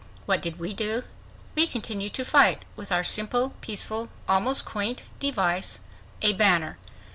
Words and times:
What 0.25 0.41
did 0.41 0.57
we 0.57 0.73
do? 0.73 1.03
We 1.53 1.67
continued 1.67 2.15
to 2.15 2.25
fight 2.25 2.65
with 2.75 2.91
our 2.91 3.03
simple, 3.03 3.53
peaceful, 3.61 4.09
almost 4.27 4.65
quaint 4.65 5.03
device 5.19 5.81
a 6.23 6.33
banner. 6.33 6.79